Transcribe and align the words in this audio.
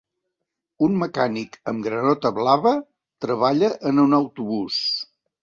Un 0.85 0.95
mecànic 1.01 1.57
amb 1.71 1.85
granota 1.87 2.31
blava 2.39 2.73
treballa 3.27 3.71
en 3.93 4.03
un 4.07 4.19
autobús. 4.21 4.83